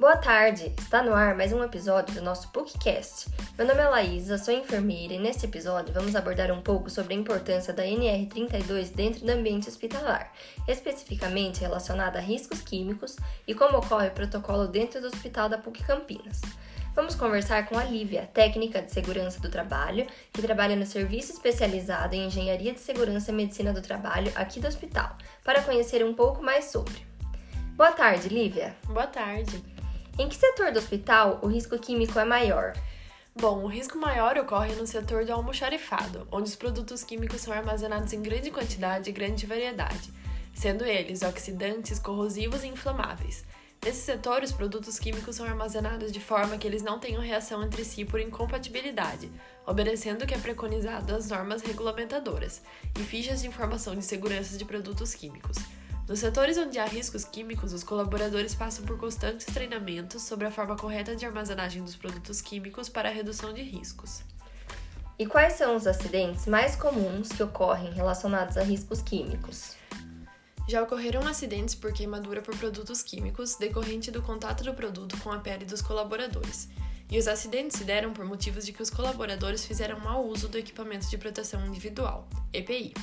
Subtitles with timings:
[0.00, 0.72] Boa tarde!
[0.78, 3.28] Está no ar mais um episódio do nosso PUCcast.
[3.58, 7.18] Meu nome é Laísa, sou enfermeira e neste episódio vamos abordar um pouco sobre a
[7.18, 10.32] importância da NR32 dentro do ambiente hospitalar,
[10.66, 13.16] especificamente relacionada a riscos químicos
[13.46, 16.40] e como ocorre o protocolo dentro do hospital da PUC Campinas.
[16.94, 22.14] Vamos conversar com a Lívia, técnica de segurança do trabalho, que trabalha no serviço especializado
[22.14, 26.42] em Engenharia de Segurança e Medicina do Trabalho aqui do hospital, para conhecer um pouco
[26.42, 27.10] mais sobre.
[27.76, 28.76] Boa tarde, Lívia.
[28.86, 29.62] Boa tarde.
[30.20, 32.74] Em que setor do hospital o risco químico é maior?
[33.34, 38.12] Bom, o risco maior ocorre no setor do almoxarifado, onde os produtos químicos são armazenados
[38.12, 40.12] em grande quantidade e grande variedade,
[40.52, 43.46] sendo eles oxidantes, corrosivos e inflamáveis.
[43.82, 47.82] Nesse setor, os produtos químicos são armazenados de forma que eles não tenham reação entre
[47.82, 49.32] si por incompatibilidade,
[49.66, 52.60] obedecendo o que é preconizado nas normas regulamentadoras
[52.94, 55.56] e fichas de informação de segurança de produtos químicos.
[56.10, 60.74] Nos setores onde há riscos químicos, os colaboradores passam por constantes treinamentos sobre a forma
[60.74, 64.22] correta de armazenagem dos produtos químicos para a redução de riscos.
[65.16, 69.76] E quais são os acidentes mais comuns que ocorrem relacionados a riscos químicos?
[70.68, 75.38] Já ocorreram acidentes por queimadura por produtos químicos decorrente do contato do produto com a
[75.38, 76.68] pele dos colaboradores.
[77.08, 80.58] E os acidentes se deram por motivos de que os colaboradores fizeram mau uso do
[80.58, 82.94] equipamento de proteção individual, EPI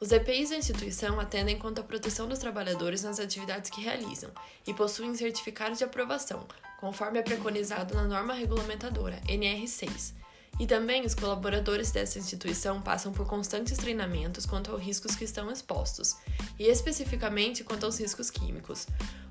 [0.00, 4.30] os EPIs da instituição atendem quanto à proteção dos trabalhadores nas atividades que realizam
[4.66, 6.46] e possuem certificados de aprovação,
[6.80, 10.12] conforme é preconizado na norma regulamentadora NR6.
[10.60, 15.50] E também os colaboradores dessa instituição passam por constantes treinamentos quanto aos riscos que estão
[15.50, 16.16] expostos,
[16.58, 18.86] e especificamente quanto aos riscos químicos.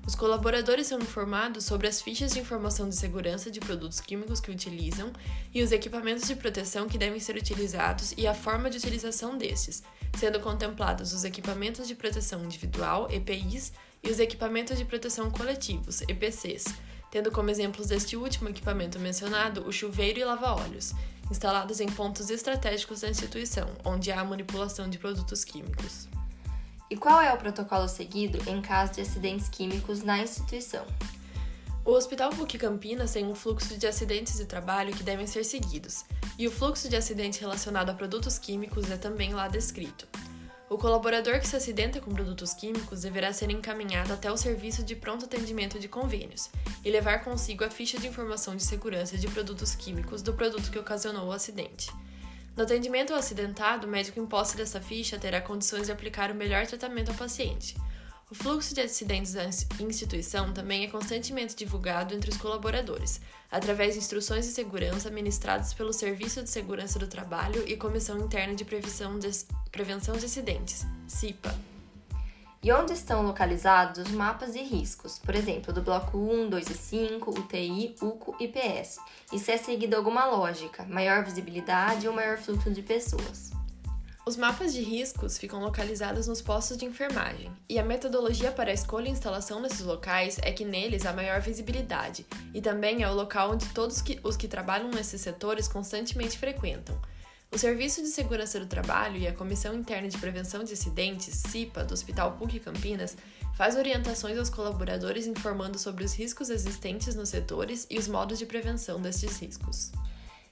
[0.06, 4.50] Os colaboradores são informados sobre as fichas de informação de segurança de produtos químicos que
[4.50, 5.12] utilizam
[5.54, 9.82] e os equipamentos de proteção que devem ser utilizados e a forma de utilização destes,
[10.16, 16.66] sendo contemplados os equipamentos de proteção individual, EPIs, e os equipamentos de proteção coletivos, EPCs,
[17.10, 20.94] tendo como exemplos deste último equipamento mencionado o chuveiro e lava-óleos,
[21.30, 26.08] instalados em pontos estratégicos da instituição, onde há manipulação de produtos químicos.
[26.90, 30.86] E qual é o protocolo seguido em caso de acidentes químicos na instituição?
[31.88, 36.04] O Hospital PUC Campinas tem um fluxo de acidentes de trabalho que devem ser seguidos,
[36.38, 40.06] e o fluxo de acidente relacionado a produtos químicos é também lá descrito.
[40.68, 44.94] O colaborador que se acidenta com produtos químicos deverá ser encaminhado até o serviço de
[44.94, 46.50] pronto atendimento de convênios
[46.84, 50.78] e levar consigo a ficha de informação de segurança de produtos químicos do produto que
[50.78, 51.90] ocasionou o acidente.
[52.54, 56.34] No atendimento ao acidentado, o médico em posse dessa ficha terá condições de aplicar o
[56.34, 57.74] melhor tratamento ao paciente,
[58.30, 59.44] o fluxo de acidentes da
[59.80, 65.94] instituição também é constantemente divulgado entre os colaboradores, através de instruções de segurança ministradas pelo
[65.94, 69.30] Serviço de Segurança do Trabalho e Comissão Interna de Prevenção de,
[69.72, 71.54] Prevenção de Acidentes, CIPA.
[72.62, 76.74] E onde estão localizados os mapas de riscos, por exemplo, do bloco 1, 2 e
[76.74, 78.98] 5, UTI, UCO e PS?
[79.32, 83.57] E se é seguida alguma lógica, maior visibilidade ou maior fluxo de pessoas?
[84.28, 88.74] Os mapas de riscos ficam localizados nos postos de enfermagem, e a metodologia para a
[88.74, 93.14] escolha e instalação desses locais é que neles há maior visibilidade, e também é o
[93.14, 97.00] local onde todos os que trabalham nesses setores constantemente frequentam.
[97.50, 101.82] O Serviço de Segurança do Trabalho e a Comissão Interna de Prevenção de Acidentes, CIPA,
[101.84, 103.16] do Hospital PUC Campinas,
[103.56, 108.44] faz orientações aos colaboradores informando sobre os riscos existentes nos setores e os modos de
[108.44, 109.90] prevenção destes riscos.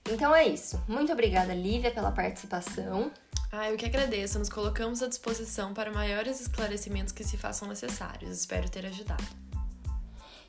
[0.08, 0.80] Então é isso.
[0.88, 3.12] Muito obrigada, Lívia, pela participação.
[3.50, 4.38] Ah, eu que agradeço.
[4.38, 8.38] Nos colocamos à disposição para maiores esclarecimentos que se façam necessários.
[8.38, 9.24] Espero ter ajudado.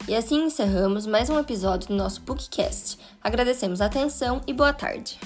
[0.08, 2.97] E assim encerramos mais um episódio do nosso PUCcast.
[3.22, 5.19] Agradecemos a atenção e boa tarde.